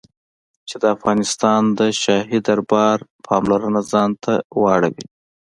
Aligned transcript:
چې 0.67 0.75
د 0.81 0.83
افغانستان 0.95 1.61
د 1.79 1.81
شاهي 2.01 2.39
دربار 2.47 2.97
پاملرنه 3.27 3.81
ځان 3.91 4.09
ته 4.23 4.33
را 4.39 4.45
واړوي. 4.61 5.05